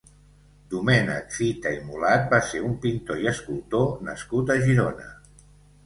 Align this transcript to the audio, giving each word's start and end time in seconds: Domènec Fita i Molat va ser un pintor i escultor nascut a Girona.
Domènec 0.73 1.29
Fita 1.35 1.75
i 1.77 1.77
Molat 1.91 2.27
va 2.33 2.41
ser 2.49 2.63
un 2.73 2.75
pintor 2.87 3.25
i 3.27 3.31
escultor 3.35 3.89
nascut 4.11 4.55
a 4.57 4.61
Girona. 4.69 5.13